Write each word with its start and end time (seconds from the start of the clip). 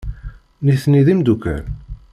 Nitni 0.63 1.01
d 1.05 1.07
imeddukal? 1.13 1.63